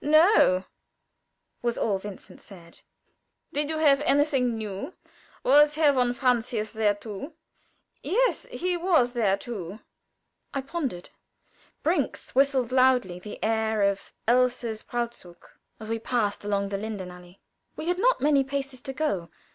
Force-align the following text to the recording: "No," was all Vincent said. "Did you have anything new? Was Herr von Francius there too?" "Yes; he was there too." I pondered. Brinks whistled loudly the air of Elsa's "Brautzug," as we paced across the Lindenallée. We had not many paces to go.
"No," 0.03 0.63
was 1.61 1.77
all 1.77 1.99
Vincent 1.99 2.41
said. 2.41 2.81
"Did 3.53 3.69
you 3.69 3.77
have 3.77 4.01
anything 4.01 4.57
new? 4.57 4.95
Was 5.43 5.75
Herr 5.75 5.91
von 5.93 6.11
Francius 6.15 6.73
there 6.73 6.95
too?" 6.95 7.33
"Yes; 8.01 8.47
he 8.47 8.75
was 8.75 9.11
there 9.11 9.37
too." 9.37 9.79
I 10.55 10.61
pondered. 10.61 11.11
Brinks 11.83 12.33
whistled 12.33 12.71
loudly 12.71 13.19
the 13.19 13.37
air 13.43 13.83
of 13.83 14.11
Elsa's 14.27 14.81
"Brautzug," 14.81 15.45
as 15.79 15.87
we 15.87 15.99
paced 15.99 16.43
across 16.45 16.69
the 16.71 16.77
Lindenallée. 16.79 17.37
We 17.75 17.87
had 17.87 17.99
not 17.99 18.19
many 18.19 18.43
paces 18.43 18.81
to 18.81 18.93
go. 18.93 19.29